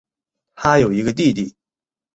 [0.55, 1.55] 她有一个弟弟。